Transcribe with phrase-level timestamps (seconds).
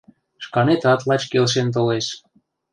[0.45, 2.07] Шканетат лач келшен толеш.